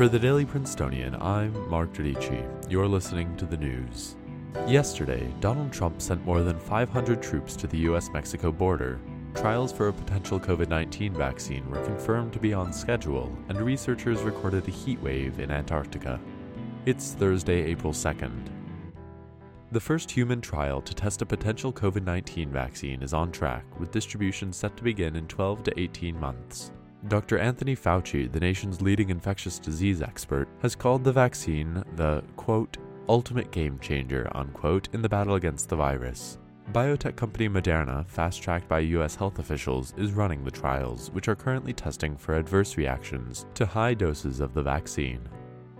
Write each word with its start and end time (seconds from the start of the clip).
For 0.00 0.08
the 0.08 0.18
Daily 0.18 0.46
Princetonian, 0.46 1.14
I'm 1.16 1.68
Mark 1.68 1.92
Giudici. 1.92 2.42
You're 2.70 2.88
listening 2.88 3.36
to 3.36 3.44
the 3.44 3.58
news. 3.58 4.16
Yesterday, 4.66 5.30
Donald 5.40 5.74
Trump 5.74 6.00
sent 6.00 6.24
more 6.24 6.40
than 6.40 6.58
500 6.58 7.22
troops 7.22 7.54
to 7.56 7.66
the 7.66 7.80
US 7.80 8.08
Mexico 8.08 8.50
border. 8.50 8.98
Trials 9.34 9.72
for 9.74 9.88
a 9.88 9.92
potential 9.92 10.40
COVID 10.40 10.70
19 10.70 11.12
vaccine 11.12 11.68
were 11.68 11.84
confirmed 11.84 12.32
to 12.32 12.38
be 12.38 12.54
on 12.54 12.72
schedule, 12.72 13.30
and 13.50 13.60
researchers 13.60 14.22
recorded 14.22 14.66
a 14.66 14.70
heat 14.70 14.98
wave 15.02 15.38
in 15.38 15.50
Antarctica. 15.50 16.18
It's 16.86 17.12
Thursday, 17.12 17.62
April 17.64 17.92
2nd. 17.92 18.46
The 19.70 19.80
first 19.80 20.10
human 20.10 20.40
trial 20.40 20.80
to 20.80 20.94
test 20.94 21.20
a 21.20 21.26
potential 21.26 21.74
COVID 21.74 22.04
19 22.04 22.48
vaccine 22.50 23.02
is 23.02 23.12
on 23.12 23.30
track, 23.32 23.66
with 23.78 23.92
distribution 23.92 24.50
set 24.54 24.78
to 24.78 24.82
begin 24.82 25.14
in 25.14 25.26
12 25.26 25.64
to 25.64 25.78
18 25.78 26.18
months. 26.18 26.70
Dr. 27.08 27.38
Anthony 27.38 27.74
Fauci, 27.74 28.30
the 28.30 28.40
nation's 28.40 28.82
leading 28.82 29.08
infectious 29.08 29.58
disease 29.58 30.02
expert, 30.02 30.48
has 30.60 30.74
called 30.74 31.02
the 31.02 31.12
vaccine 31.12 31.82
the, 31.96 32.22
quote, 32.36 32.76
ultimate 33.08 33.50
game 33.50 33.78
changer, 33.78 34.30
unquote, 34.34 34.88
in 34.92 35.00
the 35.00 35.08
battle 35.08 35.36
against 35.36 35.70
the 35.70 35.76
virus. 35.76 36.38
Biotech 36.72 37.16
company 37.16 37.48
Moderna, 37.48 38.06
fast 38.06 38.42
tracked 38.42 38.68
by 38.68 38.80
US 38.80 39.16
health 39.16 39.38
officials, 39.38 39.94
is 39.96 40.12
running 40.12 40.44
the 40.44 40.50
trials, 40.50 41.10
which 41.10 41.26
are 41.26 41.34
currently 41.34 41.72
testing 41.72 42.16
for 42.16 42.36
adverse 42.36 42.76
reactions 42.76 43.46
to 43.54 43.64
high 43.64 43.94
doses 43.94 44.38
of 44.40 44.52
the 44.52 44.62
vaccine. 44.62 45.26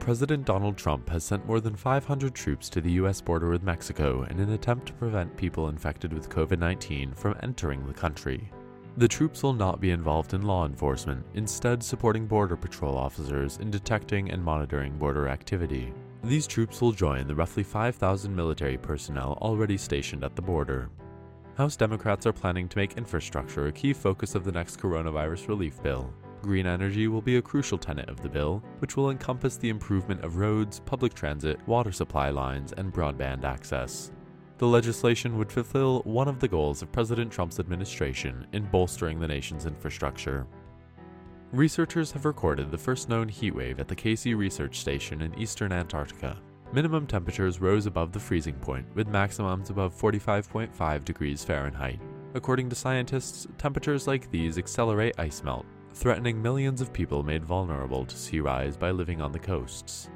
President 0.00 0.46
Donald 0.46 0.78
Trump 0.78 1.08
has 1.10 1.22
sent 1.22 1.46
more 1.46 1.60
than 1.60 1.76
500 1.76 2.34
troops 2.34 2.70
to 2.70 2.80
the 2.80 2.92
US 2.92 3.20
border 3.20 3.50
with 3.50 3.62
Mexico 3.62 4.22
in 4.24 4.40
an 4.40 4.52
attempt 4.52 4.86
to 4.86 4.94
prevent 4.94 5.36
people 5.36 5.68
infected 5.68 6.12
with 6.14 6.30
COVID 6.30 6.58
19 6.58 7.12
from 7.12 7.36
entering 7.42 7.86
the 7.86 7.92
country. 7.92 8.50
The 8.96 9.08
troops 9.08 9.42
will 9.42 9.52
not 9.52 9.80
be 9.80 9.92
involved 9.92 10.34
in 10.34 10.42
law 10.42 10.66
enforcement, 10.66 11.24
instead, 11.34 11.82
supporting 11.82 12.26
Border 12.26 12.56
Patrol 12.56 12.96
officers 12.96 13.58
in 13.58 13.70
detecting 13.70 14.30
and 14.30 14.44
monitoring 14.44 14.98
border 14.98 15.28
activity. 15.28 15.92
These 16.24 16.46
troops 16.46 16.80
will 16.80 16.92
join 16.92 17.26
the 17.26 17.34
roughly 17.34 17.62
5,000 17.62 18.34
military 18.34 18.76
personnel 18.76 19.38
already 19.40 19.78
stationed 19.78 20.24
at 20.24 20.34
the 20.36 20.42
border. 20.42 20.90
House 21.56 21.76
Democrats 21.76 22.26
are 22.26 22.32
planning 22.32 22.68
to 22.68 22.78
make 22.78 22.98
infrastructure 22.98 23.68
a 23.68 23.72
key 23.72 23.92
focus 23.92 24.34
of 24.34 24.44
the 24.44 24.52
next 24.52 24.80
coronavirus 24.80 25.48
relief 25.48 25.82
bill. 25.82 26.12
Green 26.42 26.66
energy 26.66 27.06
will 27.06 27.22
be 27.22 27.36
a 27.36 27.42
crucial 27.42 27.78
tenet 27.78 28.08
of 28.08 28.20
the 28.22 28.28
bill, 28.28 28.62
which 28.80 28.96
will 28.96 29.10
encompass 29.10 29.56
the 29.56 29.68
improvement 29.68 30.24
of 30.24 30.36
roads, 30.36 30.80
public 30.80 31.14
transit, 31.14 31.60
water 31.66 31.92
supply 31.92 32.30
lines, 32.30 32.72
and 32.72 32.92
broadband 32.92 33.44
access. 33.44 34.10
The 34.60 34.66
legislation 34.66 35.38
would 35.38 35.50
fulfill 35.50 36.00
one 36.00 36.28
of 36.28 36.38
the 36.38 36.46
goals 36.46 36.82
of 36.82 36.92
President 36.92 37.32
Trump's 37.32 37.58
administration 37.58 38.46
in 38.52 38.66
bolstering 38.66 39.18
the 39.18 39.26
nation's 39.26 39.64
infrastructure. 39.64 40.46
Researchers 41.50 42.12
have 42.12 42.26
recorded 42.26 42.70
the 42.70 42.76
first 42.76 43.08
known 43.08 43.26
heat 43.26 43.54
wave 43.54 43.80
at 43.80 43.88
the 43.88 43.94
Casey 43.94 44.34
Research 44.34 44.78
Station 44.78 45.22
in 45.22 45.38
eastern 45.38 45.72
Antarctica. 45.72 46.36
Minimum 46.74 47.06
temperatures 47.06 47.58
rose 47.58 47.86
above 47.86 48.12
the 48.12 48.20
freezing 48.20 48.56
point, 48.56 48.84
with 48.94 49.08
maximums 49.08 49.70
above 49.70 49.98
45.5 49.98 51.06
degrees 51.06 51.42
Fahrenheit. 51.42 51.98
According 52.34 52.68
to 52.68 52.76
scientists, 52.76 53.46
temperatures 53.56 54.06
like 54.06 54.30
these 54.30 54.58
accelerate 54.58 55.14
ice 55.18 55.42
melt, 55.42 55.64
threatening 55.94 56.42
millions 56.42 56.82
of 56.82 56.92
people 56.92 57.22
made 57.22 57.46
vulnerable 57.46 58.04
to 58.04 58.14
sea 58.14 58.40
rise 58.40 58.76
by 58.76 58.90
living 58.90 59.22
on 59.22 59.32
the 59.32 59.38
coasts. 59.38 60.10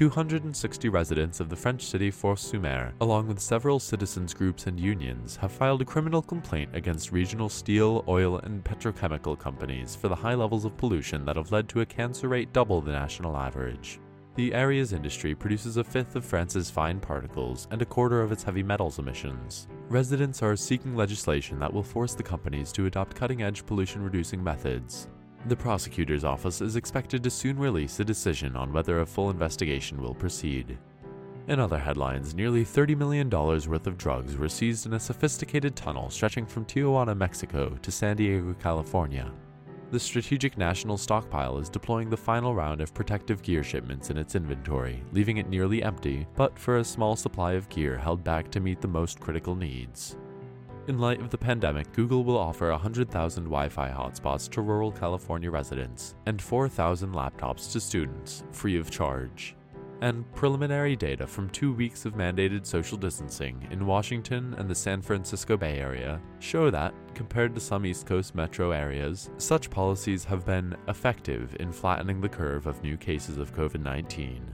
260 0.00 0.88
residents 0.88 1.40
of 1.40 1.50
the 1.50 1.56
French 1.56 1.84
city 1.84 2.10
Fos-sur-Mer, 2.10 2.94
along 3.02 3.28
with 3.28 3.38
several 3.38 3.78
citizens 3.78 4.32
groups 4.32 4.66
and 4.66 4.80
unions, 4.80 5.36
have 5.36 5.52
filed 5.52 5.82
a 5.82 5.84
criminal 5.84 6.22
complaint 6.22 6.70
against 6.72 7.12
regional 7.12 7.50
steel, 7.50 8.02
oil, 8.08 8.38
and 8.38 8.64
petrochemical 8.64 9.38
companies 9.38 9.94
for 9.94 10.08
the 10.08 10.14
high 10.14 10.32
levels 10.32 10.64
of 10.64 10.74
pollution 10.78 11.26
that 11.26 11.36
have 11.36 11.52
led 11.52 11.68
to 11.68 11.82
a 11.82 11.84
cancer 11.84 12.28
rate 12.28 12.50
double 12.54 12.80
the 12.80 12.90
national 12.90 13.36
average. 13.36 14.00
The 14.36 14.54
area's 14.54 14.94
industry 14.94 15.34
produces 15.34 15.76
a 15.76 15.84
fifth 15.84 16.16
of 16.16 16.24
France's 16.24 16.70
fine 16.70 16.98
particles 16.98 17.68
and 17.70 17.82
a 17.82 17.84
quarter 17.84 18.22
of 18.22 18.32
its 18.32 18.42
heavy 18.42 18.62
metals 18.62 18.98
emissions. 18.98 19.68
Residents 19.90 20.42
are 20.42 20.56
seeking 20.56 20.96
legislation 20.96 21.58
that 21.58 21.70
will 21.70 21.82
force 21.82 22.14
the 22.14 22.22
companies 22.22 22.72
to 22.72 22.86
adopt 22.86 23.14
cutting 23.14 23.42
edge 23.42 23.66
pollution 23.66 24.02
reducing 24.02 24.42
methods. 24.42 25.08
The 25.46 25.56
prosecutor's 25.56 26.22
office 26.22 26.60
is 26.60 26.76
expected 26.76 27.22
to 27.22 27.30
soon 27.30 27.58
release 27.58 27.98
a 27.98 28.04
decision 28.04 28.54
on 28.56 28.72
whether 28.72 29.00
a 29.00 29.06
full 29.06 29.30
investigation 29.30 30.02
will 30.02 30.14
proceed. 30.14 30.76
In 31.48 31.58
other 31.58 31.78
headlines, 31.78 32.34
nearly 32.34 32.62
$30 32.62 32.96
million 32.96 33.30
worth 33.30 33.86
of 33.86 33.96
drugs 33.96 34.36
were 34.36 34.50
seized 34.50 34.84
in 34.84 34.92
a 34.92 35.00
sophisticated 35.00 35.74
tunnel 35.74 36.10
stretching 36.10 36.44
from 36.44 36.66
Tijuana, 36.66 37.16
Mexico 37.16 37.76
to 37.80 37.90
San 37.90 38.16
Diego, 38.16 38.54
California. 38.60 39.32
The 39.90 39.98
Strategic 39.98 40.58
National 40.58 40.98
Stockpile 40.98 41.58
is 41.58 41.68
deploying 41.70 42.10
the 42.10 42.16
final 42.16 42.54
round 42.54 42.80
of 42.80 42.94
protective 42.94 43.42
gear 43.42 43.64
shipments 43.64 44.10
in 44.10 44.18
its 44.18 44.36
inventory, 44.36 45.02
leaving 45.12 45.38
it 45.38 45.48
nearly 45.48 45.82
empty, 45.82 46.28
but 46.36 46.56
for 46.56 46.76
a 46.76 46.84
small 46.84 47.16
supply 47.16 47.54
of 47.54 47.68
gear 47.70 47.96
held 47.96 48.22
back 48.22 48.50
to 48.50 48.60
meet 48.60 48.80
the 48.80 48.86
most 48.86 49.18
critical 49.18 49.56
needs. 49.56 50.16
In 50.90 50.98
light 50.98 51.20
of 51.20 51.30
the 51.30 51.38
pandemic, 51.38 51.92
Google 51.92 52.24
will 52.24 52.36
offer 52.36 52.68
100,000 52.68 53.44
Wi 53.44 53.68
Fi 53.68 53.90
hotspots 53.90 54.50
to 54.50 54.60
rural 54.60 54.90
California 54.90 55.48
residents 55.48 56.16
and 56.26 56.42
4,000 56.42 57.12
laptops 57.12 57.70
to 57.70 57.78
students, 57.78 58.42
free 58.50 58.76
of 58.76 58.90
charge. 58.90 59.54
And 60.00 60.28
preliminary 60.34 60.96
data 60.96 61.28
from 61.28 61.48
two 61.50 61.72
weeks 61.72 62.06
of 62.06 62.14
mandated 62.14 62.66
social 62.66 62.98
distancing 62.98 63.68
in 63.70 63.86
Washington 63.86 64.56
and 64.58 64.68
the 64.68 64.74
San 64.74 65.00
Francisco 65.00 65.56
Bay 65.56 65.78
Area 65.78 66.20
show 66.40 66.70
that, 66.70 66.92
compared 67.14 67.54
to 67.54 67.60
some 67.60 67.86
East 67.86 68.04
Coast 68.04 68.34
metro 68.34 68.72
areas, 68.72 69.30
such 69.38 69.70
policies 69.70 70.24
have 70.24 70.44
been 70.44 70.76
effective 70.88 71.56
in 71.60 71.70
flattening 71.70 72.20
the 72.20 72.28
curve 72.28 72.66
of 72.66 72.82
new 72.82 72.96
cases 72.96 73.38
of 73.38 73.54
COVID 73.54 73.80
19. 73.80 74.52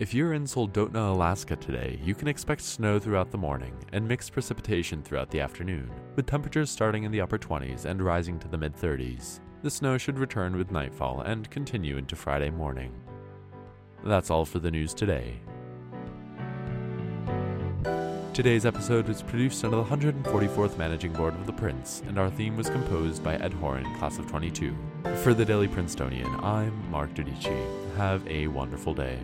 If 0.00 0.12
you're 0.12 0.32
in 0.32 0.42
Soldotna, 0.42 1.12
Alaska 1.12 1.54
today, 1.54 2.00
you 2.02 2.16
can 2.16 2.26
expect 2.26 2.62
snow 2.62 2.98
throughout 2.98 3.30
the 3.30 3.38
morning 3.38 3.76
and 3.92 4.08
mixed 4.08 4.32
precipitation 4.32 5.00
throughout 5.04 5.30
the 5.30 5.38
afternoon, 5.40 5.88
with 6.16 6.26
temperatures 6.26 6.68
starting 6.68 7.04
in 7.04 7.12
the 7.12 7.20
upper 7.20 7.38
20s 7.38 7.84
and 7.84 8.02
rising 8.02 8.40
to 8.40 8.48
the 8.48 8.58
mid 8.58 8.74
30s. 8.74 9.38
The 9.62 9.70
snow 9.70 9.96
should 9.96 10.18
return 10.18 10.56
with 10.56 10.72
nightfall 10.72 11.20
and 11.20 11.48
continue 11.48 11.96
into 11.96 12.16
Friday 12.16 12.50
morning. 12.50 12.92
That's 14.02 14.30
all 14.30 14.44
for 14.44 14.58
the 14.58 14.70
news 14.72 14.94
today. 14.94 15.40
Today's 18.32 18.66
episode 18.66 19.06
was 19.06 19.22
produced 19.22 19.64
under 19.64 19.76
the 19.76 19.84
144th 19.84 20.76
Managing 20.76 21.12
Board 21.12 21.34
of 21.34 21.46
The 21.46 21.52
Prince, 21.52 22.02
and 22.08 22.18
our 22.18 22.30
theme 22.30 22.56
was 22.56 22.68
composed 22.68 23.22
by 23.22 23.36
Ed 23.36 23.52
Horan, 23.52 23.84
class 24.00 24.18
of 24.18 24.26
22. 24.26 24.76
For 25.22 25.34
the 25.34 25.44
Daily 25.44 25.68
Princetonian, 25.68 26.34
I'm 26.42 26.90
Mark 26.90 27.14
Giudici. 27.14 27.96
Have 27.96 28.26
a 28.26 28.48
wonderful 28.48 28.92
day. 28.92 29.20